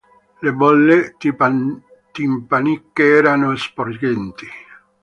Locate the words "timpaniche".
1.19-3.03